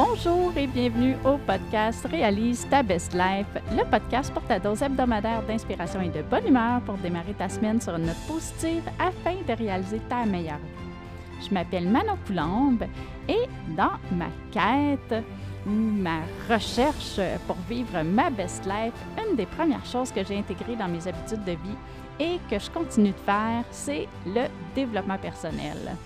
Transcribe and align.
Bonjour 0.00 0.56
et 0.56 0.68
bienvenue 0.68 1.16
au 1.24 1.38
podcast 1.38 2.06
Réalise 2.08 2.68
ta 2.70 2.84
best 2.84 3.12
life, 3.14 3.48
le 3.72 3.82
podcast 3.84 4.32
pour 4.32 4.44
ta 4.44 4.60
dose 4.60 4.80
hebdomadaire 4.80 5.42
d'inspiration 5.42 6.00
et 6.00 6.08
de 6.08 6.22
bonne 6.22 6.46
humeur 6.46 6.80
pour 6.82 6.94
démarrer 6.98 7.34
ta 7.34 7.48
semaine 7.48 7.80
sur 7.80 7.96
une 7.96 8.06
note 8.06 8.26
positive 8.28 8.84
afin 8.96 9.34
de 9.34 9.58
réaliser 9.58 9.98
ta 10.08 10.24
meilleure 10.24 10.58
vie. 10.58 11.44
Je 11.48 11.52
m'appelle 11.52 11.88
Manon 11.88 12.16
Coulombe 12.24 12.84
et 13.28 13.48
dans 13.76 13.98
ma 14.12 14.28
quête 14.52 15.24
ou 15.66 15.70
ma 15.70 16.20
recherche 16.48 17.18
pour 17.48 17.56
vivre 17.68 18.00
ma 18.04 18.30
best 18.30 18.66
life, 18.66 18.94
une 19.28 19.34
des 19.34 19.46
premières 19.46 19.84
choses 19.84 20.12
que 20.12 20.24
j'ai 20.24 20.38
intégrées 20.38 20.76
dans 20.76 20.86
mes 20.86 21.08
habitudes 21.08 21.42
de 21.42 21.52
vie 21.52 22.20
et 22.20 22.38
que 22.48 22.60
je 22.60 22.70
continue 22.70 23.10
de 23.10 23.26
faire, 23.26 23.64
c'est 23.72 24.06
le 24.24 24.44
développement 24.76 25.18
personnel. 25.18 25.96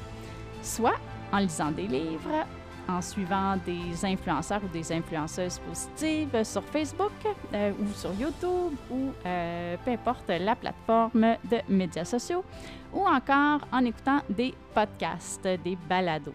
Soit 0.63 0.97
en 1.31 1.41
lisant 1.41 1.73
des 1.73 1.89
livres, 1.89 2.47
en 2.89 3.01
suivant 3.01 3.57
des 3.65 4.05
influenceurs 4.05 4.63
ou 4.65 4.69
des 4.69 4.93
influenceuses 4.93 5.59
positives 5.61 6.45
sur 6.45 6.65
Facebook 6.65 7.13
euh, 7.55 7.73
ou 7.81 7.87
sur 7.95 8.13
YouTube 8.15 8.77
ou 8.91 9.13
euh, 9.25 9.77
peu 9.85 9.91
importe 9.91 10.29
la 10.29 10.57
plateforme 10.57 11.37
de 11.51 11.59
médias 11.69 12.05
sociaux 12.05 12.45
ou 12.93 13.07
encore 13.07 13.67
en 13.73 13.85
écoutant 13.85 14.21
des 14.29 14.55
podcasts, 14.75 15.43
des 15.43 15.77
balados. 15.89 16.35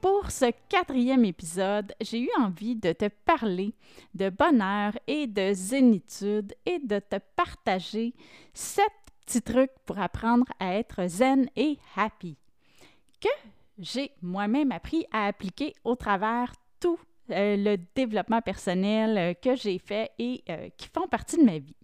Pour 0.00 0.30
ce 0.30 0.52
quatrième 0.68 1.24
épisode, 1.24 1.94
j'ai 2.00 2.20
eu 2.20 2.28
envie 2.38 2.76
de 2.76 2.92
te 2.92 3.08
parler 3.24 3.72
de 4.14 4.28
bonheur 4.28 4.92
et 5.06 5.26
de 5.26 5.52
zénitude 5.54 6.54
et 6.66 6.78
de 6.78 6.98
te 6.98 7.16
partager 7.36 8.12
sept 8.52 8.92
petits 9.24 9.42
trucs 9.42 9.72
pour 9.86 9.98
apprendre 9.98 10.46
à 10.60 10.74
être 10.74 11.06
zen 11.06 11.48
et 11.56 11.78
happy. 11.96 12.36
Que 13.20 13.28
j'ai 13.78 14.12
moi-même 14.22 14.72
appris 14.72 15.06
à 15.12 15.26
appliquer 15.26 15.74
au 15.84 15.94
travers 15.96 16.52
tout 16.80 16.98
euh, 17.30 17.56
le 17.56 17.78
développement 17.94 18.42
personnel 18.42 19.16
euh, 19.16 19.34
que 19.34 19.56
j'ai 19.56 19.78
fait 19.78 20.10
et 20.18 20.44
euh, 20.50 20.68
qui 20.76 20.88
font 20.88 21.08
partie 21.08 21.38
de 21.38 21.44
ma 21.44 21.58
vie. 21.58 21.76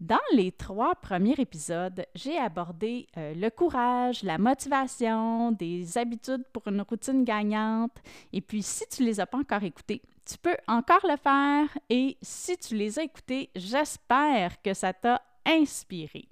Dans 0.00 0.20
les 0.34 0.52
trois 0.52 0.94
premiers 0.96 1.38
épisodes, 1.38 2.04
j'ai 2.16 2.36
abordé 2.36 3.06
le 3.14 3.48
courage, 3.50 4.24
la 4.24 4.36
motivation, 4.36 5.52
des 5.52 5.96
habitudes 5.96 6.44
pour 6.52 6.66
une 6.66 6.80
routine 6.80 7.22
gagnante. 7.22 7.96
Et 8.32 8.40
puis, 8.40 8.64
si 8.64 8.84
tu 8.88 9.02
ne 9.02 9.06
les 9.06 9.20
as 9.20 9.26
pas 9.26 9.38
encore 9.38 9.62
écoutés, 9.62 10.02
tu 10.26 10.36
peux 10.38 10.56
encore 10.66 11.06
le 11.08 11.16
faire. 11.16 11.68
Et 11.88 12.16
si 12.20 12.58
tu 12.58 12.74
les 12.74 12.98
as 12.98 13.04
écoutés, 13.04 13.50
j'espère 13.54 14.60
que 14.60 14.74
ça 14.74 14.92
t'a 14.92 15.22
inspiré. 15.46 16.28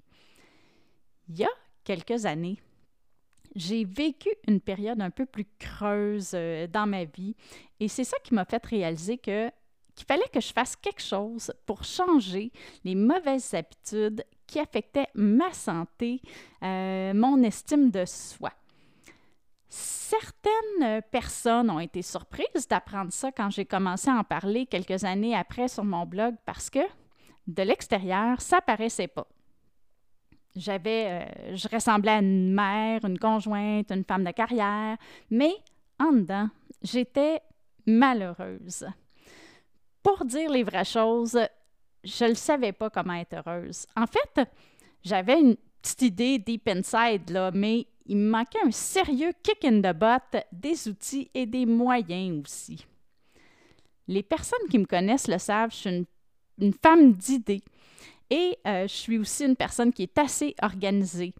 Il 1.29 1.39
y 1.39 1.45
a 1.45 1.49
quelques 1.85 2.25
années, 2.25 2.59
j'ai 3.55 3.85
vécu 3.85 4.29
une 4.47 4.61
période 4.61 5.01
un 5.01 5.09
peu 5.09 5.25
plus 5.25 5.45
creuse 5.59 6.31
euh, 6.33 6.67
dans 6.67 6.87
ma 6.87 7.05
vie 7.05 7.35
et 7.79 7.87
c'est 7.87 8.03
ça 8.03 8.17
qui 8.23 8.33
m'a 8.33 8.45
fait 8.45 8.65
réaliser 8.65 9.17
que 9.17 9.51
qu'il 9.95 10.05
fallait 10.05 10.29
que 10.33 10.39
je 10.39 10.53
fasse 10.53 10.75
quelque 10.77 11.01
chose 11.01 11.51
pour 11.65 11.83
changer 11.83 12.51
les 12.85 12.95
mauvaises 12.95 13.53
habitudes 13.53 14.25
qui 14.47 14.59
affectaient 14.59 15.07
ma 15.15 15.51
santé, 15.51 16.21
euh, 16.63 17.13
mon 17.13 17.43
estime 17.43 17.91
de 17.91 18.05
soi. 18.05 18.51
Certaines 19.67 21.01
personnes 21.11 21.69
ont 21.69 21.79
été 21.79 22.01
surprises 22.01 22.67
d'apprendre 22.69 23.13
ça 23.13 23.31
quand 23.31 23.49
j'ai 23.49 23.65
commencé 23.65 24.09
à 24.09 24.15
en 24.15 24.23
parler 24.23 24.65
quelques 24.65 25.03
années 25.03 25.35
après 25.35 25.67
sur 25.67 25.85
mon 25.85 26.05
blog 26.05 26.35
parce 26.45 26.69
que 26.69 26.79
de 27.47 27.63
l'extérieur, 27.63 28.41
ça 28.41 28.61
paraissait 28.61 29.07
pas 29.07 29.27
j'avais, 30.55 31.07
euh, 31.07 31.55
je 31.55 31.67
ressemblais 31.67 32.11
à 32.11 32.19
une 32.19 32.53
mère, 32.53 33.03
une 33.05 33.19
conjointe, 33.19 33.91
une 33.91 34.03
femme 34.03 34.23
de 34.23 34.31
carrière, 34.31 34.97
mais 35.29 35.53
en 35.99 36.11
dedans, 36.11 36.49
j'étais 36.81 37.41
malheureuse. 37.85 38.85
Pour 40.03 40.25
dire 40.25 40.49
les 40.49 40.63
vraies 40.63 40.85
choses, 40.85 41.39
je 42.03 42.25
ne 42.25 42.33
savais 42.33 42.71
pas 42.71 42.89
comment 42.89 43.13
être 43.13 43.35
heureuse. 43.35 43.85
En 43.95 44.05
fait, 44.07 44.47
j'avais 45.03 45.39
une 45.39 45.55
petite 45.81 46.01
idée 46.01 46.39
deep 46.39 46.67
inside, 46.67 47.29
là, 47.29 47.51
mais 47.53 47.87
il 48.05 48.17
me 48.17 48.29
manquait 48.29 48.59
un 48.65 48.71
sérieux 48.71 49.31
kick 49.43 49.63
in 49.63 49.81
the 49.81 49.95
butt, 49.95 50.43
des 50.51 50.87
outils 50.87 51.29
et 51.33 51.45
des 51.45 51.65
moyens 51.65 52.43
aussi. 52.43 52.85
Les 54.07 54.23
personnes 54.23 54.67
qui 54.69 54.79
me 54.79 54.85
connaissent 54.85 55.27
le 55.27 55.37
savent, 55.37 55.71
je 55.71 55.77
suis 55.77 55.89
une, 55.89 56.05
une 56.59 56.73
femme 56.73 57.13
d'idées. 57.13 57.61
Et 58.31 58.57
euh, 58.65 58.87
je 58.87 58.93
suis 58.93 59.17
aussi 59.17 59.43
une 59.43 59.57
personne 59.57 59.91
qui 59.91 60.03
est 60.03 60.17
assez 60.17 60.55
organisée. 60.61 61.35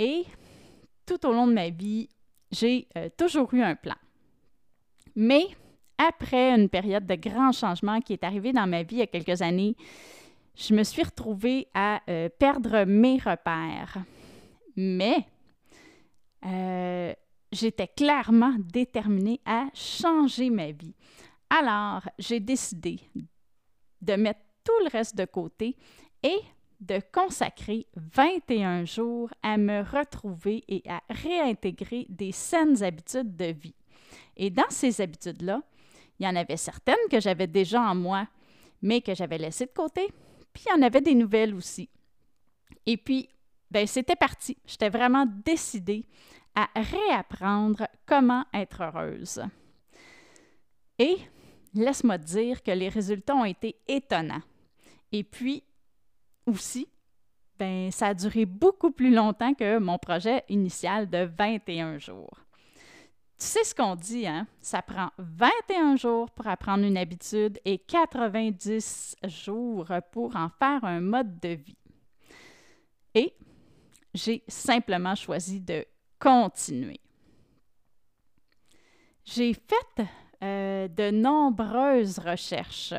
Et 0.00 0.24
tout 1.06 1.24
au 1.24 1.32
long 1.32 1.46
de 1.46 1.52
ma 1.52 1.70
vie, 1.70 2.08
j'ai 2.50 2.88
euh, 2.98 3.08
toujours 3.16 3.54
eu 3.54 3.62
un 3.62 3.76
plan. 3.76 3.94
Mais 5.14 5.44
après 5.98 6.50
une 6.50 6.68
période 6.68 7.06
de 7.06 7.14
grands 7.14 7.52
changements 7.52 8.00
qui 8.00 8.12
est 8.12 8.24
arrivée 8.24 8.52
dans 8.52 8.66
ma 8.66 8.82
vie 8.82 8.96
il 8.96 8.98
y 8.98 9.02
a 9.02 9.06
quelques 9.06 9.40
années, 9.40 9.76
je 10.56 10.74
me 10.74 10.82
suis 10.82 11.04
retrouvée 11.04 11.68
à 11.74 12.02
euh, 12.10 12.28
perdre 12.28 12.84
mes 12.84 13.18
repères. 13.18 13.98
Mais 14.76 15.26
j'étais 17.52 17.88
clairement 17.88 18.54
déterminée 18.58 19.40
à 19.44 19.66
changer 19.74 20.50
ma 20.50 20.72
vie. 20.72 20.94
Alors, 21.50 22.08
j'ai 22.18 22.40
décidé 22.40 22.98
de 24.00 24.14
mettre 24.14 24.40
le 24.84 24.90
reste 24.90 25.16
de 25.16 25.24
côté 25.24 25.76
et 26.22 26.38
de 26.80 27.00
consacrer 27.12 27.86
21 27.94 28.84
jours 28.84 29.30
à 29.42 29.58
me 29.58 29.82
retrouver 29.82 30.64
et 30.68 30.82
à 30.88 31.02
réintégrer 31.10 32.06
des 32.08 32.32
saines 32.32 32.82
habitudes 32.82 33.36
de 33.36 33.46
vie. 33.46 33.74
Et 34.36 34.50
dans 34.50 34.70
ces 34.70 35.00
habitudes-là, 35.00 35.62
il 36.18 36.26
y 36.26 36.28
en 36.28 36.36
avait 36.36 36.56
certaines 36.56 36.96
que 37.10 37.20
j'avais 37.20 37.46
déjà 37.46 37.82
en 37.82 37.94
moi, 37.94 38.26
mais 38.82 39.00
que 39.02 39.14
j'avais 39.14 39.38
laissées 39.38 39.66
de 39.66 39.72
côté, 39.72 40.08
puis 40.52 40.64
il 40.66 40.70
y 40.70 40.78
en 40.78 40.82
avait 40.82 41.00
des 41.00 41.14
nouvelles 41.14 41.54
aussi. 41.54 41.88
Et 42.86 42.96
puis, 42.96 43.28
ben 43.70 43.86
c'était 43.86 44.16
parti. 44.16 44.56
J'étais 44.66 44.88
vraiment 44.88 45.26
décidée 45.44 46.06
à 46.54 46.68
réapprendre 46.74 47.86
comment 48.06 48.44
être 48.52 48.82
heureuse. 48.82 49.42
Et 50.98 51.16
laisse-moi 51.74 52.18
dire 52.18 52.62
que 52.62 52.72
les 52.72 52.88
résultats 52.88 53.36
ont 53.36 53.44
été 53.44 53.76
étonnants. 53.86 54.42
Et 55.12 55.24
puis, 55.24 55.64
aussi, 56.46 56.88
ben, 57.58 57.90
ça 57.90 58.08
a 58.08 58.14
duré 58.14 58.46
beaucoup 58.46 58.90
plus 58.90 59.12
longtemps 59.12 59.54
que 59.54 59.78
mon 59.78 59.98
projet 59.98 60.44
initial 60.48 61.08
de 61.08 61.30
21 61.36 61.98
jours. 61.98 62.40
Tu 63.38 63.46
sais 63.46 63.64
ce 63.64 63.74
qu'on 63.74 63.96
dit, 63.96 64.26
hein? 64.26 64.46
Ça 64.60 64.82
prend 64.82 65.10
21 65.18 65.96
jours 65.96 66.30
pour 66.30 66.46
apprendre 66.46 66.84
une 66.84 66.98
habitude 66.98 67.58
et 67.64 67.78
90 67.78 69.16
jours 69.24 69.88
pour 70.12 70.36
en 70.36 70.50
faire 70.50 70.84
un 70.84 71.00
mode 71.00 71.40
de 71.40 71.50
vie. 71.50 71.78
Et 73.14 73.34
j'ai 74.12 74.42
simplement 74.46 75.14
choisi 75.14 75.60
de 75.60 75.86
continuer. 76.18 77.00
J'ai 79.24 79.54
fait 79.54 80.04
euh, 80.42 80.88
de 80.88 81.10
nombreuses 81.10 82.18
recherches 82.18 82.94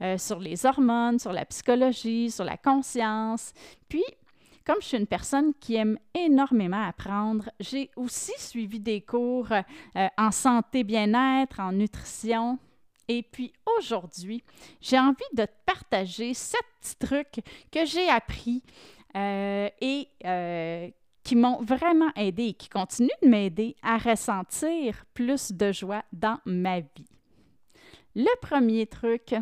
euh, 0.00 0.16
sur 0.16 0.38
les 0.38 0.64
hormones, 0.64 1.18
sur 1.18 1.32
la 1.32 1.44
psychologie, 1.44 2.30
sur 2.30 2.44
la 2.44 2.56
conscience. 2.56 3.52
Puis, 3.88 4.04
comme 4.64 4.76
je 4.80 4.86
suis 4.86 4.96
une 4.98 5.06
personne 5.08 5.52
qui 5.60 5.74
aime 5.74 5.98
énormément 6.14 6.86
apprendre, 6.86 7.50
j'ai 7.58 7.90
aussi 7.96 8.32
suivi 8.38 8.78
des 8.78 9.00
cours 9.00 9.50
euh, 9.50 10.08
en 10.16 10.30
santé 10.30 10.84
bien-être, 10.84 11.58
en 11.58 11.72
nutrition. 11.72 12.60
Et 13.08 13.24
puis 13.24 13.52
aujourd'hui, 13.76 14.44
j'ai 14.80 14.98
envie 14.98 15.24
de 15.34 15.44
te 15.44 15.52
partager 15.66 16.32
sept 16.32 16.60
petits 16.80 16.96
trucs 16.96 17.40
que 17.72 17.84
j'ai 17.84 18.08
appris 18.08 18.62
et 19.16 20.08
qui 21.24 21.36
m'ont 21.36 21.62
vraiment 21.62 22.12
aidé 22.14 22.44
et 22.48 22.54
qui 22.54 22.68
continuent 22.68 23.08
de 23.22 23.28
m'aider 23.28 23.74
à 23.82 23.96
ressentir 23.96 25.04
plus 25.14 25.52
de 25.52 25.72
joie 25.72 26.04
dans 26.12 26.38
ma 26.44 26.80
vie. 26.80 27.08
Le 28.14 28.40
premier 28.40 28.86
truc, 28.86 29.34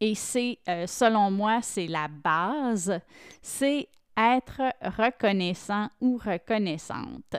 et 0.00 0.14
c'est, 0.14 0.58
euh, 0.68 0.86
selon 0.86 1.30
moi, 1.30 1.60
c'est 1.60 1.88
la 1.88 2.08
base, 2.08 3.00
c'est 3.42 3.88
être 4.16 4.62
reconnaissant 4.80 5.88
ou 6.00 6.16
reconnaissante. 6.16 7.36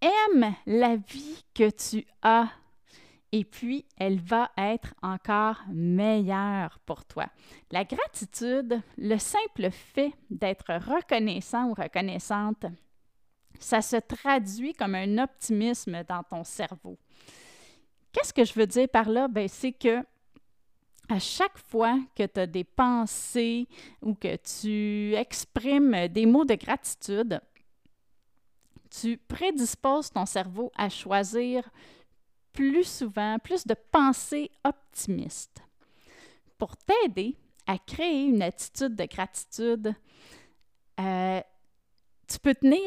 Aime 0.00 0.54
la 0.66 0.96
vie 0.96 1.44
que 1.52 1.70
tu 1.70 2.06
as 2.22 2.48
et 3.32 3.44
puis 3.44 3.84
elle 3.96 4.20
va 4.20 4.50
être 4.56 4.94
encore 5.02 5.60
meilleure 5.68 6.78
pour 6.86 7.04
toi. 7.04 7.26
La 7.70 7.84
gratitude, 7.84 8.80
le 8.96 9.18
simple 9.18 9.70
fait 9.70 10.12
d'être 10.30 10.72
reconnaissant 10.74 11.68
ou 11.68 11.74
reconnaissante, 11.74 12.66
ça 13.58 13.82
se 13.82 13.96
traduit 13.96 14.72
comme 14.72 14.94
un 14.94 15.18
optimisme 15.18 16.02
dans 16.04 16.22
ton 16.22 16.44
cerveau. 16.44 16.96
Qu'est-ce 18.12 18.32
que 18.32 18.44
je 18.44 18.54
veux 18.54 18.66
dire 18.66 18.88
par 18.88 19.08
là? 19.08 19.28
Ben, 19.28 19.48
c'est 19.48 19.72
que 19.72 20.02
à 21.08 21.18
chaque 21.18 21.58
fois 21.58 21.98
que 22.14 22.24
tu 22.24 22.40
as 22.40 22.46
des 22.46 22.64
pensées 22.64 23.66
ou 24.02 24.14
que 24.14 24.36
tu 24.36 25.14
exprimes 25.14 26.08
des 26.08 26.26
mots 26.26 26.44
de 26.44 26.54
gratitude, 26.54 27.40
tu 28.90 29.16
prédisposes 29.16 30.10
ton 30.10 30.26
cerveau 30.26 30.70
à 30.76 30.88
choisir 30.88 31.68
plus 32.52 32.84
souvent, 32.84 33.38
plus 33.38 33.66
de 33.66 33.74
pensées 33.92 34.50
optimistes. 34.64 35.62
Pour 36.58 36.76
t'aider 36.76 37.36
à 37.66 37.78
créer 37.78 38.24
une 38.24 38.42
attitude 38.42 38.96
de 38.96 39.04
gratitude, 39.04 39.94
euh, 40.98 41.40
tu 42.26 42.38
peux 42.40 42.54
tenir 42.54 42.80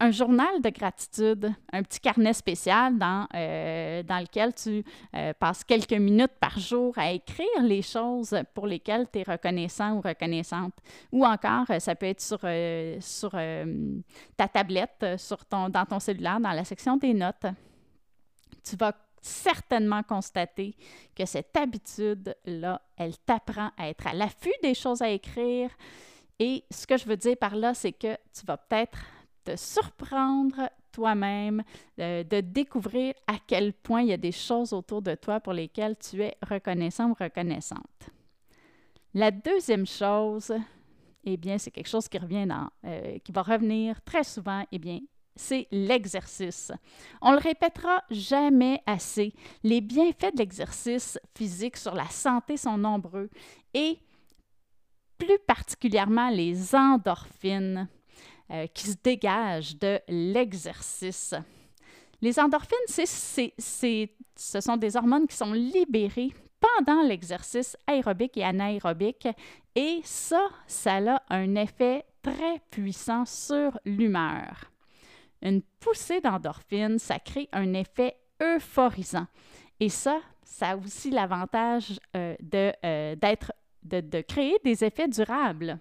un 0.00 0.10
journal 0.12 0.60
de 0.62 0.70
gratitude, 0.70 1.52
un 1.72 1.82
petit 1.82 1.98
carnet 1.98 2.32
spécial 2.32 2.98
dans, 2.98 3.26
euh, 3.34 4.02
dans 4.04 4.20
lequel 4.20 4.54
tu 4.54 4.84
euh, 5.16 5.32
passes 5.32 5.64
quelques 5.64 5.92
minutes 5.92 6.34
par 6.38 6.56
jour 6.58 6.96
à 6.96 7.10
écrire 7.10 7.62
les 7.62 7.82
choses 7.82 8.36
pour 8.54 8.68
lesquelles 8.68 9.06
tu 9.12 9.20
es 9.20 9.22
reconnaissant 9.24 9.94
ou 9.94 10.00
reconnaissante. 10.00 10.74
Ou 11.10 11.24
encore, 11.24 11.66
ça 11.80 11.96
peut 11.96 12.06
être 12.06 12.20
sur, 12.20 12.40
sur 13.00 13.30
ta 14.36 14.48
tablette, 14.48 15.16
sur 15.16 15.44
ton, 15.46 15.68
dans 15.68 15.84
ton 15.84 15.98
cellulaire, 15.98 16.38
dans 16.38 16.52
la 16.52 16.64
section 16.64 16.96
des 16.96 17.14
notes. 17.14 17.46
Tu 18.62 18.76
vas 18.76 18.92
certainement 19.20 20.02
constater 20.02 20.76
que 21.14 21.26
cette 21.26 21.56
habitude-là, 21.56 22.80
elle 22.96 23.18
t'apprend 23.18 23.70
à 23.76 23.88
être 23.88 24.06
à 24.06 24.14
l'affût 24.14 24.54
des 24.62 24.74
choses 24.74 25.02
à 25.02 25.10
écrire. 25.10 25.70
Et 26.38 26.64
ce 26.70 26.86
que 26.86 26.96
je 26.96 27.04
veux 27.04 27.16
dire 27.16 27.36
par 27.36 27.56
là, 27.56 27.74
c'est 27.74 27.92
que 27.92 28.14
tu 28.32 28.46
vas 28.46 28.56
peut-être 28.56 28.98
te 29.44 29.56
surprendre 29.56 30.70
toi-même, 30.92 31.62
de, 31.96 32.40
découvrir 32.40 33.14
à 33.26 33.34
quel 33.46 33.72
point 33.72 34.02
il 34.02 34.08
y 34.08 34.12
a 34.12 34.16
des 34.16 34.32
choses 34.32 34.72
autour 34.72 35.02
de 35.02 35.14
toi 35.14 35.40
pour 35.40 35.52
lesquelles 35.52 35.96
tu 35.96 36.22
es 36.22 36.36
reconnaissant 36.42 37.10
ou 37.10 37.14
reconnaissante. 37.14 38.10
La 39.14 39.30
deuxième 39.30 39.86
chose, 39.86 40.52
eh 41.24 41.36
bien, 41.36 41.58
c'est 41.58 41.70
quelque 41.70 41.88
chose 41.88 42.08
qui 42.08 42.18
revient 42.18 42.46
dans, 42.46 42.68
euh, 42.84 43.18
qui 43.20 43.32
va 43.32 43.42
revenir 43.42 44.02
très 44.02 44.24
souvent, 44.24 44.64
eh 44.70 44.78
bien, 44.78 45.00
c'est 45.38 45.66
l'exercice. 45.70 46.72
On 47.22 47.32
le 47.32 47.38
répétera 47.38 48.02
jamais 48.10 48.82
assez. 48.86 49.32
Les 49.62 49.80
bienfaits 49.80 50.34
de 50.34 50.38
l'exercice 50.38 51.18
physique 51.34 51.76
sur 51.76 51.94
la 51.94 52.06
santé 52.06 52.56
sont 52.56 52.76
nombreux 52.76 53.30
et 53.72 53.98
plus 55.16 55.38
particulièrement 55.46 56.28
les 56.28 56.74
endorphines. 56.74 57.88
Euh, 58.50 58.66
qui 58.66 58.86
se 58.86 58.96
dégagent 59.04 59.78
de 59.78 60.00
l'exercice. 60.08 61.34
Les 62.22 62.40
endorphines, 62.40 62.78
ce 62.88 64.60
sont 64.62 64.78
des 64.78 64.96
hormones 64.96 65.26
qui 65.26 65.36
sont 65.36 65.52
libérées 65.52 66.32
pendant 66.58 67.02
l'exercice 67.02 67.76
aérobique 67.86 68.38
et 68.38 68.44
anaérobique. 68.44 69.28
Et 69.74 70.00
ça, 70.02 70.48
ça 70.66 70.96
a 70.96 71.22
un 71.28 71.56
effet 71.56 72.06
très 72.22 72.62
puissant 72.70 73.26
sur 73.26 73.78
l'humeur. 73.84 74.70
Une 75.42 75.62
poussée 75.80 76.20
d'endorphines, 76.20 76.98
ça 76.98 77.18
crée 77.18 77.48
un 77.52 77.74
effet 77.74 78.16
euphorisant. 78.42 79.26
Et 79.80 79.88
ça, 79.88 80.20
ça 80.42 80.70
a 80.70 80.76
aussi 80.76 81.10
l'avantage 81.10 81.98
euh, 82.16 82.34
de, 82.40 82.72
euh, 82.84 83.14
de, 83.82 84.00
de 84.00 84.20
créer 84.22 84.56
des 84.64 84.84
effets 84.84 85.08
durables. 85.08 85.78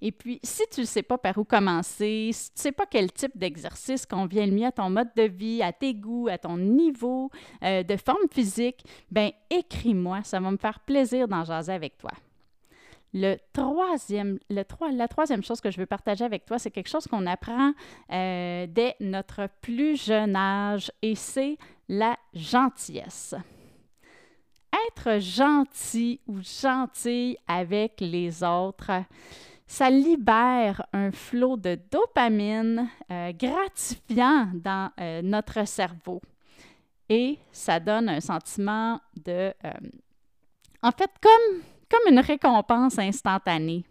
Et 0.00 0.12
puis, 0.12 0.38
si 0.44 0.62
tu 0.70 0.80
ne 0.80 0.86
sais 0.86 1.02
pas 1.02 1.18
par 1.18 1.36
où 1.38 1.44
commencer, 1.44 2.30
si 2.32 2.50
tu 2.50 2.58
ne 2.58 2.62
sais 2.62 2.72
pas 2.72 2.86
quel 2.86 3.10
type 3.10 3.36
d'exercice 3.36 4.06
convient 4.06 4.46
le 4.46 4.52
mieux 4.52 4.66
à 4.66 4.72
ton 4.72 4.90
mode 4.90 5.08
de 5.16 5.24
vie, 5.24 5.62
à 5.62 5.72
tes 5.72 5.94
goûts, 5.94 6.28
à 6.28 6.38
ton 6.38 6.56
niveau 6.56 7.30
euh, 7.64 7.82
de 7.82 7.96
forme 7.96 8.28
physique, 8.30 8.84
ben 9.10 9.30
écris-moi, 9.50 10.22
ça 10.22 10.38
va 10.38 10.50
me 10.50 10.56
faire 10.56 10.78
plaisir 10.80 11.26
d'en 11.26 11.44
jaser 11.44 11.72
avec 11.72 11.98
toi. 11.98 12.12
Le 13.14 13.36
troisième, 13.52 14.38
le 14.50 14.64
la 14.92 15.08
troisième 15.08 15.42
chose 15.42 15.60
que 15.60 15.70
je 15.70 15.78
veux 15.78 15.86
partager 15.86 16.24
avec 16.24 16.44
toi, 16.44 16.58
c'est 16.58 16.70
quelque 16.70 16.88
chose 16.88 17.06
qu'on 17.06 17.26
apprend 17.26 17.72
euh, 18.12 18.66
dès 18.68 18.96
notre 19.00 19.48
plus 19.62 20.02
jeune 20.02 20.36
âge 20.36 20.92
et 21.00 21.14
c'est 21.14 21.56
la 21.88 22.18
gentillesse. 22.34 23.34
Être 24.88 25.20
gentil 25.20 26.20
ou 26.26 26.40
gentille 26.42 27.38
avec 27.46 28.00
les 28.00 28.44
autres, 28.44 28.90
ça 29.66 29.88
libère 29.88 30.84
un 30.92 31.10
flot 31.10 31.56
de 31.56 31.78
dopamine 31.90 32.90
euh, 33.10 33.32
gratifiant 33.32 34.50
dans 34.52 34.90
euh, 35.00 35.22
notre 35.22 35.66
cerveau. 35.66 36.20
Et 37.08 37.38
ça 37.52 37.80
donne 37.80 38.10
un 38.10 38.20
sentiment 38.20 39.00
de... 39.16 39.50
En 40.82 40.92
fait, 40.92 41.10
comme, 41.22 41.62
comme 41.90 42.12
une 42.12 42.20
récompense 42.20 42.98
instantanée. 42.98 43.84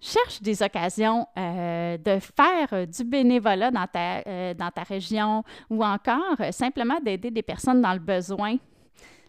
Cherche 0.00 0.42
des 0.42 0.62
occasions 0.62 1.26
de 1.36 2.18
faire 2.18 2.86
du 2.86 3.04
bénévolat 3.04 3.70
dans 3.70 3.86
ta, 3.86 4.54
dans 4.54 4.70
ta 4.70 4.82
région 4.82 5.42
ou 5.70 5.82
encore 5.82 6.36
simplement 6.50 7.00
d'aider 7.00 7.30
des 7.30 7.42
personnes 7.42 7.80
dans 7.80 7.94
le 7.94 8.00
besoin. 8.00 8.56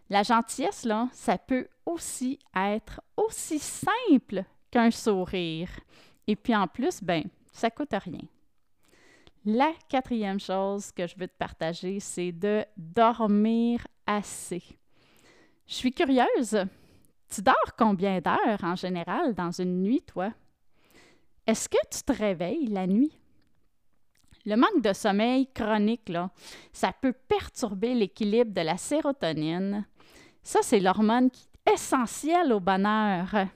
La 0.09 0.21
gentillesse, 0.21 0.83
là, 0.83 1.07
ça 1.13 1.37
peut 1.37 1.67
aussi 1.85 2.37
être 2.55 3.01
aussi 3.15 3.57
simple 3.57 4.43
qu'un 4.69 4.91
sourire. 4.91 5.69
Et 6.27 6.35
puis 6.35 6.55
en 6.55 6.67
plus, 6.67 7.01
ben, 7.01 7.23
ça 7.53 7.69
coûte 7.71 7.93
rien. 7.93 8.21
La 9.45 9.71
quatrième 9.87 10.39
chose 10.39 10.91
que 10.91 11.07
je 11.07 11.15
veux 11.17 11.27
te 11.27 11.37
partager, 11.37 11.99
c'est 11.99 12.31
de 12.31 12.65
dormir 12.75 13.87
assez. 14.05 14.63
Je 15.67 15.73
suis 15.75 15.93
curieuse. 15.93 16.65
Tu 17.33 17.41
dors 17.41 17.75
combien 17.77 18.19
d'heures 18.19 18.63
en 18.63 18.75
général 18.75 19.33
dans 19.33 19.51
une 19.51 19.81
nuit, 19.81 20.01
toi? 20.01 20.31
Est-ce 21.47 21.69
que 21.69 21.77
tu 21.91 22.01
te 22.03 22.13
réveilles 22.13 22.67
la 22.67 22.87
nuit? 22.87 23.17
Le 24.45 24.55
manque 24.55 24.81
de 24.83 24.93
sommeil 24.93 25.47
chronique, 25.53 26.09
là, 26.09 26.29
ça 26.71 26.91
peut 26.93 27.13
perturber 27.13 27.95
l'équilibre 27.95 28.53
de 28.53 28.61
la 28.61 28.77
sérotonine. 28.77 29.85
Ça, 30.43 30.59
c'est 30.61 30.79
l'hormone 30.79 31.31
qui 31.31 31.47
est 31.65 31.73
essentielle 31.73 32.53
au 32.53 32.59
bonheur 32.59 33.47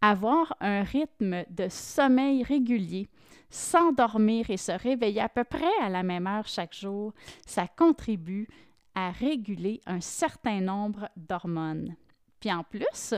avoir 0.00 0.56
un 0.60 0.82
rythme 0.82 1.44
de 1.50 1.68
sommeil 1.68 2.42
régulier, 2.42 3.08
s'endormir 3.50 4.50
et 4.50 4.56
se 4.56 4.72
réveiller 4.72 5.20
à 5.20 5.28
peu 5.28 5.44
près 5.44 5.72
à 5.82 5.88
la 5.88 6.02
même 6.02 6.26
heure 6.26 6.46
chaque 6.46 6.74
jour, 6.74 7.12
ça 7.46 7.66
contribue 7.66 8.48
à 8.94 9.10
réguler 9.10 9.80
un 9.86 10.00
certain 10.00 10.60
nombre 10.60 11.08
d'hormones. 11.16 11.96
Puis 12.40 12.52
en 12.52 12.62
plus, 12.62 13.14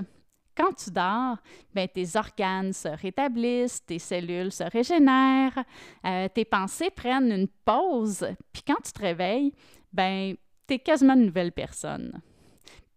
quand 0.57 0.73
tu 0.75 0.91
dors, 0.91 1.39
ben, 1.75 1.89
tes 1.89 2.17
organes 2.17 2.73
se 2.73 2.89
rétablissent, 2.89 3.85
tes 3.85 3.99
cellules 3.99 4.53
se 4.53 4.65
régénèrent, 4.65 5.65
euh, 6.05 6.29
tes 6.29 6.45
pensées 6.45 6.91
prennent 6.91 7.33
une 7.33 7.49
pause, 7.49 8.27
puis 8.53 8.63
quand 8.67 8.81
tu 8.85 8.93
te 8.93 9.01
réveilles, 9.01 9.53
ben, 9.93 10.35
tu 10.67 10.75
es 10.75 10.79
quasiment 10.79 11.15
une 11.15 11.27
nouvelle 11.27 11.53
personne. 11.53 12.21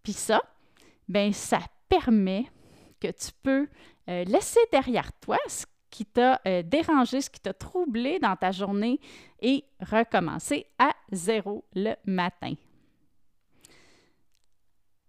Puis 0.02 0.14
ça, 0.14 0.42
ben, 1.08 1.32
ça 1.32 1.60
permet 1.88 2.46
que 3.00 3.08
tu 3.08 3.30
peux 3.42 3.68
euh, 4.10 4.24
laisser 4.26 4.60
derrière 4.72 5.12
toi 5.22 5.38
ce 5.48 5.66
qui 5.90 6.06
t'a 6.06 6.42
euh, 6.48 6.64
dérangé, 6.64 7.22
ce 7.22 7.30
qui 7.30 7.40
t'a 7.40 7.54
troublé 7.54 8.20
dans 8.20 8.36
ta 8.36 8.52
journée 8.52 9.00
et 9.42 9.64
recommencer 9.80 10.66
à 10.80 10.94
zéro 11.12 11.64
le 11.76 11.94
matin. 12.06 12.56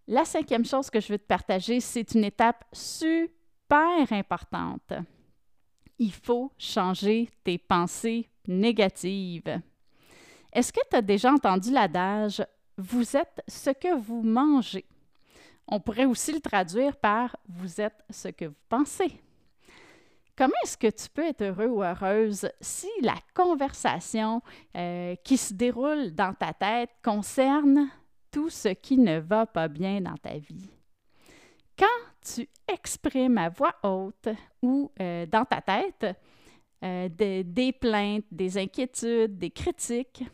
La 0.06 0.25
cinquième 0.26 0.66
chose 0.66 0.90
que 0.90 1.00
je 1.00 1.12
veux 1.12 1.18
te 1.18 1.26
partager, 1.26 1.80
c'est 1.80 2.12
une 2.14 2.25
étape 2.25 2.64
super 2.73 4.12
importante. 4.12 4.92
Il 5.99 6.12
faut 6.12 6.52
changer 6.58 7.30
tes 7.42 7.56
pensées 7.56 8.28
négatives. 8.46 9.61
Est-ce 10.52 10.73
que 10.73 10.80
tu 10.90 10.96
as 10.96 11.02
déjà 11.02 11.32
entendu 11.32 11.70
l'adage 11.70 12.44
Vous 12.76 13.16
êtes 13.16 13.42
ce 13.49 13.70
que 13.70 13.96
vous 13.96 14.23
mangez? 14.23 14.84
On 15.66 15.80
pourrait 15.80 16.04
aussi 16.04 16.32
le 16.32 16.40
traduire 16.40 16.96
par 16.96 17.37
Vous 17.49 17.80
êtes 17.80 18.04
ce 18.11 18.28
que 18.28 18.44
vous 18.44 18.54
pensez. 18.68 19.20
Comment 20.37 20.52
est-ce 20.64 20.76
que 20.76 20.90
tu 20.90 21.08
peux 21.08 21.25
être 21.25 21.42
heureux 21.42 21.68
ou 21.68 21.82
heureuse 21.82 22.50
si 22.61 22.88
la 23.00 23.14
conversation 23.34 24.42
euh, 24.76 25.14
qui 25.25 25.38
se 25.38 25.54
déroule 25.54 26.12
dans 26.12 26.34
ta 26.34 26.52
tête 26.52 26.90
concerne 27.02 27.88
tout 28.35 28.50
ce 28.50 28.71
qui 28.71 28.99
ne 28.99 29.21
va 29.21 29.47
pas 29.47 29.69
bien 29.69 30.00
dans 30.00 30.17
ta 30.17 30.37
vie? 30.37 30.69
Quand 31.79 31.87
tu 32.21 32.49
exprimes 32.67 33.38
à 33.38 33.49
voix 33.49 33.76
haute 33.85 34.29
ou 34.61 34.91
euh, 35.00 35.25
dans 35.26 35.45
ta 35.45 35.61
tête 35.61 36.19
euh, 36.83 37.09
des 37.09 37.73
plaintes, 37.73 38.25
des 38.33 38.59
inquiétudes, 38.59 39.38
des 39.38 39.50
critiques, 39.50 40.25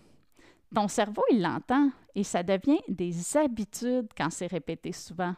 ton 0.74 0.88
cerveau, 0.88 1.22
il 1.30 1.42
l'entend 1.42 1.90
et 2.14 2.24
ça 2.24 2.42
devient 2.42 2.80
des 2.88 3.36
habitudes 3.36 4.08
quand 4.16 4.30
c'est 4.30 4.46
répété 4.46 4.92
souvent. 4.92 5.34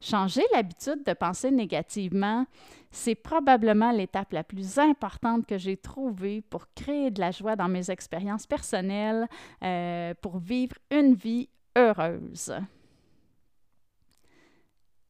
Changer 0.00 0.44
l'habitude 0.52 1.02
de 1.04 1.12
penser 1.12 1.50
négativement, 1.50 2.46
c'est 2.92 3.16
probablement 3.16 3.90
l'étape 3.90 4.32
la 4.32 4.44
plus 4.44 4.78
importante 4.78 5.44
que 5.44 5.58
j'ai 5.58 5.76
trouvée 5.76 6.40
pour 6.40 6.72
créer 6.72 7.10
de 7.10 7.20
la 7.20 7.32
joie 7.32 7.56
dans 7.56 7.68
mes 7.68 7.90
expériences 7.90 8.46
personnelles, 8.46 9.26
euh, 9.64 10.14
pour 10.22 10.38
vivre 10.38 10.76
une 10.92 11.14
vie 11.14 11.48
heureuse. 11.76 12.52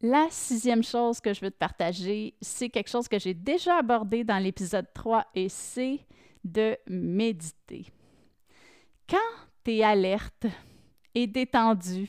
La 0.03 0.29
sixième 0.31 0.83
chose 0.83 1.21
que 1.21 1.35
je 1.35 1.41
veux 1.41 1.51
te 1.51 1.59
partager, 1.59 2.35
c'est 2.41 2.71
quelque 2.71 2.89
chose 2.89 3.07
que 3.07 3.19
j'ai 3.19 3.35
déjà 3.35 3.79
abordé 3.79 4.25
dans 4.25 4.39
l'épisode 4.39 4.87
3 4.95 5.27
et 5.35 5.51
c'est 5.51 6.01
de 6.43 6.77
méditer. 6.87 7.87
Quand 9.09 9.19
tu 9.63 9.73
es 9.73 9.83
alerte 9.83 10.47
et 11.15 11.27
détendu, 11.27 12.09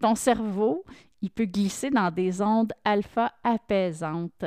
ton 0.00 0.14
cerveau, 0.14 0.84
il 1.20 1.30
peut 1.30 1.44
glisser 1.44 1.90
dans 1.90 2.10
des 2.10 2.40
ondes 2.40 2.72
alpha 2.84 3.32
apaisantes. 3.44 4.46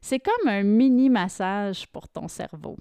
C'est 0.00 0.20
comme 0.20 0.48
un 0.48 0.62
mini 0.62 1.08
massage 1.08 1.86
pour 1.88 2.08
ton 2.08 2.28
cerveau. 2.28 2.76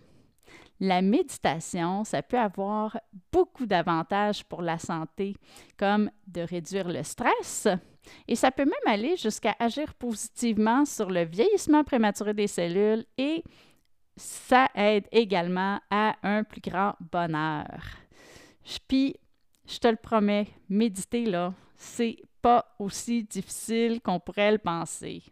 La 0.82 1.04
méditation, 1.04 2.04
ça 2.04 2.24
peut 2.24 2.40
avoir 2.40 3.00
beaucoup 3.32 3.68
d'avantages 3.68 4.44
pour 4.44 4.64
la 4.64 4.80
santé, 4.80 5.36
comme 5.78 6.10
de 6.26 6.42
réduire 6.42 6.88
le 6.90 7.04
stress, 7.04 7.68
et 8.28 8.36
ça 8.36 8.50
peut 8.50 8.66
même 8.66 8.74
aller 8.88 9.16
jusqu'à 9.16 9.56
agir 9.60 9.94
positivement 9.94 10.86
sur 10.86 11.12
le 11.12 11.24
vieillissement 11.24 11.84
prématuré 11.84 12.34
des 12.34 12.48
cellules 12.48 13.06
et 13.16 13.44
ça 14.16 14.70
aide 14.74 15.08
également 15.12 15.80
à 15.92 16.16
un 16.24 16.44
plus 16.44 16.62
grand 16.62 16.96
bonheur. 17.12 17.84
Puis, 18.88 19.16
je 19.68 19.78
te 19.78 19.88
le 19.88 19.98
promets, 19.98 20.48
méditer, 20.68 21.26
là, 21.26 21.54
c'est 21.76 22.18
pas 22.42 22.66
aussi 22.80 23.24
difficile 23.24 24.02
qu'on 24.02 24.20
pourrait 24.20 24.52
le 24.52 24.58
penser. 24.58 25.24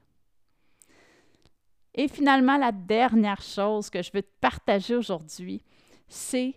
Et 2.00 2.08
finalement, 2.08 2.56
la 2.56 2.72
dernière 2.72 3.42
chose 3.42 3.90
que 3.90 4.02
je 4.02 4.10
veux 4.14 4.22
te 4.22 4.32
partager 4.40 4.96
aujourd'hui, 4.96 5.62
c'est 6.08 6.56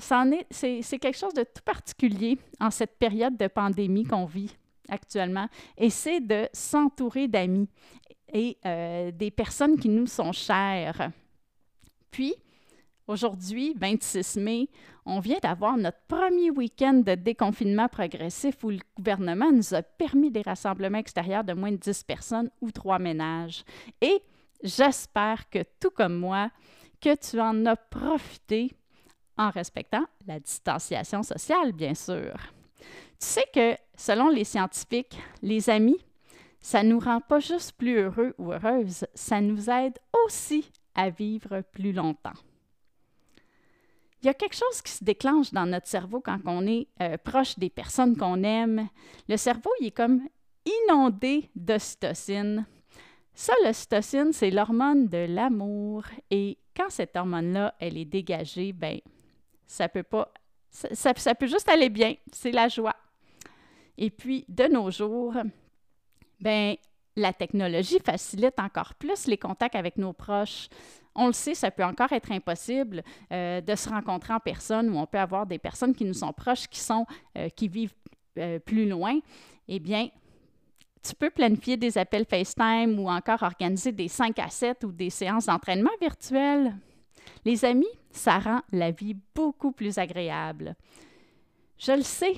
quelque 0.00 1.16
chose 1.16 1.32
de 1.32 1.44
tout 1.44 1.62
particulier 1.64 2.36
en 2.58 2.72
cette 2.72 2.98
période 2.98 3.36
de 3.36 3.46
pandémie 3.46 4.02
qu'on 4.02 4.24
vit 4.24 4.52
actuellement, 4.88 5.46
et 5.78 5.90
c'est 5.90 6.18
de 6.18 6.48
s'entourer 6.52 7.28
d'amis 7.28 7.68
et 8.32 8.58
euh, 8.66 9.12
des 9.12 9.30
personnes 9.30 9.78
qui 9.78 9.88
nous 9.88 10.08
sont 10.08 10.32
chères. 10.32 11.12
Puis, 12.10 12.34
aujourd'hui, 13.08 13.74
26 13.78 14.36
mai, 14.36 14.68
on 15.04 15.20
vient 15.20 15.38
d'avoir 15.42 15.76
notre 15.76 16.00
premier 16.08 16.50
week-end 16.50 17.02
de 17.04 17.14
déconfinement 17.14 17.88
progressif 17.88 18.62
où 18.64 18.70
le 18.70 18.78
gouvernement 18.96 19.50
nous 19.50 19.74
a 19.74 19.82
permis 19.82 20.30
des 20.30 20.42
rassemblements 20.42 20.98
extérieurs 20.98 21.44
de 21.44 21.52
moins 21.52 21.72
de 21.72 21.76
10 21.76 22.04
personnes 22.04 22.50
ou 22.60 22.70
trois 22.70 22.98
ménages. 22.98 23.64
Et 24.00 24.22
J'espère 24.62 25.50
que, 25.50 25.64
tout 25.80 25.90
comme 25.90 26.14
moi, 26.14 26.50
que 27.00 27.16
tu 27.16 27.40
en 27.40 27.66
as 27.66 27.76
profité 27.76 28.72
en 29.36 29.50
respectant 29.50 30.04
la 30.26 30.38
distanciation 30.38 31.22
sociale, 31.24 31.72
bien 31.72 31.94
sûr. 31.94 32.34
Tu 32.78 33.26
sais 33.26 33.44
que, 33.52 33.76
selon 33.96 34.28
les 34.28 34.44
scientifiques, 34.44 35.18
les 35.42 35.68
amis, 35.68 35.98
ça 36.60 36.84
ne 36.84 36.90
nous 36.90 37.00
rend 37.00 37.20
pas 37.20 37.40
juste 37.40 37.72
plus 37.72 37.96
heureux 37.96 38.34
ou 38.38 38.52
heureuses, 38.52 39.04
ça 39.14 39.40
nous 39.40 39.68
aide 39.68 39.98
aussi 40.24 40.70
à 40.94 41.10
vivre 41.10 41.62
plus 41.72 41.92
longtemps. 41.92 42.34
Il 44.22 44.26
y 44.26 44.28
a 44.28 44.34
quelque 44.34 44.54
chose 44.54 44.80
qui 44.82 44.92
se 44.92 45.02
déclenche 45.02 45.52
dans 45.52 45.66
notre 45.66 45.88
cerveau 45.88 46.20
quand 46.20 46.38
on 46.46 46.66
est 46.66 46.86
euh, 47.00 47.16
proche 47.18 47.58
des 47.58 47.70
personnes 47.70 48.16
qu'on 48.16 48.42
aime. 48.44 48.88
Le 49.28 49.36
cerveau, 49.36 49.70
il 49.80 49.88
est 49.88 49.90
comme 49.90 50.20
inondé 50.64 51.50
d'ocytocine, 51.56 52.66
ça, 53.34 53.54
l'ocytocine, 53.64 54.32
c'est 54.32 54.50
l'hormone 54.50 55.08
de 55.08 55.26
l'amour. 55.28 56.04
Et 56.30 56.58
quand 56.76 56.90
cette 56.90 57.16
hormone-là, 57.16 57.74
elle 57.80 57.96
est 57.96 58.04
dégagée, 58.04 58.72
ben 58.72 59.00
ça 59.66 59.88
peut 59.88 60.02
pas. 60.02 60.32
Ça, 60.70 61.12
ça, 61.16 61.34
peut 61.34 61.46
juste 61.46 61.68
aller 61.68 61.88
bien. 61.88 62.14
C'est 62.32 62.50
la 62.50 62.68
joie. 62.68 62.96
Et 63.98 64.10
puis, 64.10 64.44
de 64.48 64.64
nos 64.64 64.90
jours, 64.90 65.34
ben 66.40 66.76
la 67.16 67.32
technologie 67.32 67.98
facilite 68.04 68.58
encore 68.58 68.94
plus 68.94 69.26
les 69.26 69.36
contacts 69.36 69.74
avec 69.74 69.96
nos 69.96 70.12
proches. 70.12 70.68
On 71.14 71.26
le 71.26 71.32
sait, 71.32 71.54
ça 71.54 71.70
peut 71.70 71.84
encore 71.84 72.12
être 72.12 72.32
impossible 72.32 73.02
euh, 73.32 73.60
de 73.60 73.74
se 73.74 73.88
rencontrer 73.88 74.32
en 74.32 74.40
personne 74.40 74.88
ou 74.90 74.98
on 74.98 75.06
peut 75.06 75.18
avoir 75.18 75.46
des 75.46 75.58
personnes 75.58 75.94
qui 75.94 76.04
nous 76.04 76.14
sont 76.14 76.32
proches, 76.32 76.66
qui 76.68 76.80
sont, 76.80 77.06
euh, 77.36 77.48
qui 77.50 77.68
vivent 77.68 77.94
euh, 78.38 78.58
plus 78.58 78.88
loin. 78.88 79.18
Eh 79.68 79.78
bien, 79.78 80.08
tu 81.02 81.14
peux 81.14 81.30
planifier 81.30 81.76
des 81.76 81.98
appels 81.98 82.24
FaceTime 82.24 82.98
ou 82.98 83.10
encore 83.10 83.42
organiser 83.42 83.92
des 83.92 84.08
5 84.08 84.38
à 84.38 84.48
7 84.48 84.84
ou 84.84 84.92
des 84.92 85.10
séances 85.10 85.46
d'entraînement 85.46 85.90
virtuelles. 86.00 86.74
Les 87.44 87.64
amis, 87.64 87.84
ça 88.10 88.38
rend 88.38 88.60
la 88.72 88.90
vie 88.90 89.16
beaucoup 89.34 89.72
plus 89.72 89.98
agréable. 89.98 90.76
Je 91.76 91.92
le 91.92 92.02
sais, 92.02 92.36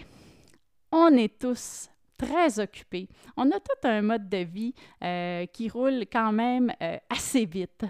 on 0.90 1.08
est 1.16 1.38
tous 1.38 1.90
très 2.16 2.58
occupés. 2.60 3.08
On 3.36 3.50
a 3.50 3.60
tout 3.60 3.88
un 3.88 4.02
mode 4.02 4.28
de 4.28 4.38
vie 4.38 4.74
euh, 5.02 5.46
qui 5.46 5.68
roule 5.68 6.04
quand 6.10 6.32
même 6.32 6.72
euh, 6.82 6.98
assez 7.10 7.44
vite. 7.44 7.84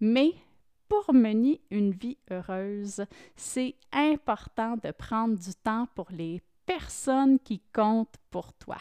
Mais 0.00 0.32
pour 0.88 1.12
mener 1.14 1.60
une 1.70 1.92
vie 1.92 2.18
heureuse, 2.30 3.04
c'est 3.36 3.76
important 3.92 4.76
de 4.82 4.90
prendre 4.90 5.38
du 5.38 5.54
temps 5.54 5.86
pour 5.94 6.08
les 6.10 6.40
personnes 6.66 7.38
qui 7.38 7.60
comptent 7.72 8.16
pour 8.30 8.52
toi. 8.54 8.78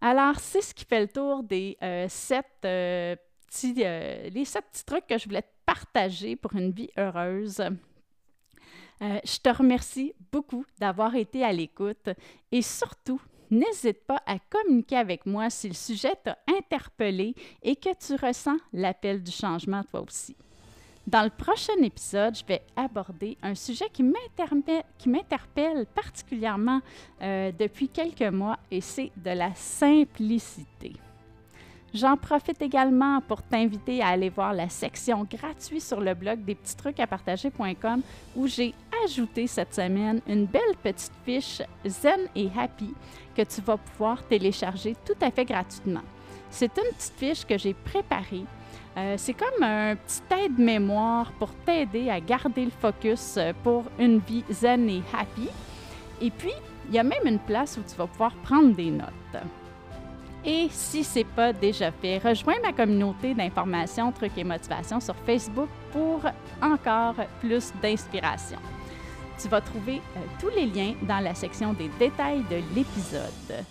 Alors, 0.00 0.40
c'est 0.40 0.62
ce 0.62 0.74
qui 0.74 0.84
fait 0.84 1.00
le 1.00 1.08
tour 1.08 1.42
des 1.42 1.76
euh, 1.82 2.06
sept, 2.08 2.46
petits, 2.62 3.74
sept 4.46 4.64
petits 4.70 4.84
trucs 4.84 5.06
que 5.06 5.18
je 5.18 5.26
voulais 5.26 5.42
te 5.42 5.48
partager 5.66 6.36
pour 6.36 6.54
une 6.54 6.72
vie 6.72 6.90
heureuse. 6.96 7.62
Je 9.00 9.38
te 9.38 9.48
remercie 9.48 10.12
beaucoup 10.30 10.64
d'avoir 10.78 11.14
été 11.14 11.42
à 11.44 11.52
l'écoute 11.52 12.10
et 12.52 12.62
surtout, 12.62 13.20
n'hésite 13.50 14.04
pas 14.06 14.22
à 14.26 14.38
communiquer 14.38 14.96
avec 14.96 15.26
moi 15.26 15.50
si 15.50 15.68
le 15.68 15.74
sujet 15.74 16.12
t'a 16.22 16.38
interpellé 16.48 17.34
et 17.62 17.76
que 17.76 17.90
tu 17.98 18.14
ressens 18.14 18.58
l'appel 18.72 19.22
du 19.22 19.30
changement 19.30 19.82
toi 19.84 20.02
aussi. 20.02 20.36
Dans 21.06 21.22
le 21.24 21.30
prochain 21.30 21.82
épisode, 21.82 22.36
je 22.36 22.44
vais 22.44 22.62
aborder 22.76 23.36
un 23.42 23.54
sujet 23.54 23.86
qui 23.92 24.02
m'interpelle 24.02 25.86
particulièrement 25.86 26.80
euh, 27.22 27.50
depuis 27.58 27.88
quelques 27.88 28.22
mois 28.22 28.58
et 28.70 28.80
c'est 28.80 29.10
de 29.16 29.30
la 29.30 29.54
simplicité. 29.54 30.92
J'en 31.92 32.16
profite 32.16 32.62
également 32.62 33.20
pour 33.22 33.42
t'inviter 33.42 34.00
à 34.00 34.08
aller 34.08 34.28
voir 34.28 34.52
la 34.52 34.68
section 34.68 35.26
gratuite 35.28 35.82
sur 35.82 36.00
le 36.00 36.14
blog 36.14 36.44
des 36.44 36.54
petits 36.54 36.76
trucs 36.76 37.00
à 37.00 37.06
partager.com 37.08 38.02
où 38.36 38.46
j'ai 38.46 38.72
ajouté 39.04 39.46
cette 39.46 39.74
semaine 39.74 40.20
une 40.26 40.46
belle 40.46 40.76
petite 40.82 41.12
fiche 41.24 41.62
Zen 41.86 42.20
et 42.34 42.48
Happy 42.56 42.94
que 43.36 43.42
tu 43.42 43.60
vas 43.60 43.76
pouvoir 43.76 44.22
télécharger 44.24 44.96
tout 45.06 45.16
à 45.20 45.30
fait 45.30 45.44
gratuitement. 45.44 46.02
C'est 46.50 46.76
une 46.76 46.94
petite 46.94 47.14
fiche 47.16 47.46
que 47.46 47.56
j'ai 47.56 47.74
préparée 47.74 48.44
euh, 48.96 49.14
c'est 49.16 49.34
comme 49.34 49.62
un 49.62 49.94
petit 49.94 50.44
aide-mémoire 50.44 51.30
pour 51.38 51.50
t'aider 51.64 52.10
à 52.10 52.20
garder 52.20 52.64
le 52.64 52.70
focus 52.70 53.36
euh, 53.36 53.52
pour 53.62 53.84
une 53.98 54.18
vie 54.18 54.44
zen 54.50 54.88
et 54.88 55.02
happy. 55.16 55.48
Et 56.20 56.30
puis, 56.30 56.52
il 56.88 56.94
y 56.94 56.98
a 56.98 57.04
même 57.04 57.24
une 57.24 57.38
place 57.38 57.78
où 57.78 57.88
tu 57.88 57.94
vas 57.96 58.06
pouvoir 58.06 58.34
prendre 58.42 58.74
des 58.74 58.90
notes. 58.90 59.44
Et 60.44 60.68
si 60.70 61.04
ce 61.04 61.20
n'est 61.20 61.24
pas 61.24 61.52
déjà 61.52 61.92
fait, 61.92 62.18
rejoins 62.18 62.56
ma 62.62 62.72
communauté 62.72 63.34
d'information, 63.34 64.10
trucs 64.10 64.36
et 64.36 64.44
motivation 64.44 64.98
sur 64.98 65.14
Facebook 65.26 65.68
pour 65.92 66.22
encore 66.60 67.14
plus 67.40 67.72
d'inspiration. 67.80 68.58
Tu 69.40 69.48
vas 69.48 69.60
trouver 69.60 70.02
euh, 70.16 70.20
tous 70.38 70.50
les 70.50 70.66
liens 70.66 70.94
dans 71.02 71.20
la 71.20 71.34
section 71.34 71.72
des 71.72 71.88
détails 71.98 72.44
de 72.50 72.56
l'épisode. 72.74 73.64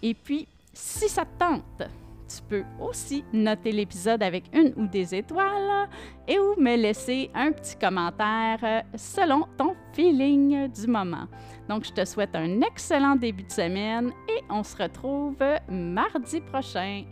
Et 0.00 0.14
puis, 0.14 0.46
si 0.72 1.08
ça 1.08 1.24
te 1.24 1.38
tente, 1.38 1.90
tu 2.28 2.42
peux 2.48 2.62
aussi 2.80 3.24
noter 3.32 3.72
l'épisode 3.72 4.22
avec 4.22 4.44
une 4.52 4.72
ou 4.76 4.86
des 4.86 5.14
étoiles 5.14 5.88
et 6.28 6.38
ou 6.38 6.54
me 6.60 6.76
laisser 6.76 7.30
un 7.34 7.50
petit 7.50 7.74
commentaire 7.76 8.58
euh, 8.62 8.80
selon 8.94 9.46
ton 9.56 9.74
feeling 9.92 10.68
du 10.68 10.86
moment. 10.86 11.26
Donc, 11.68 11.84
je 11.84 11.92
te 11.92 12.04
souhaite 12.04 12.36
un 12.36 12.60
excellent 12.60 13.16
début 13.16 13.42
de 13.44 13.52
semaine 13.52 14.12
et 14.28 14.44
on 14.48 14.62
se 14.62 14.76
retrouve 14.76 15.42
mardi 15.68 16.40
prochain. 16.42 17.04